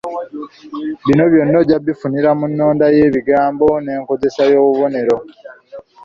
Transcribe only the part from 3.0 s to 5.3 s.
ey’ebigambo, nenkozesa y’obubonero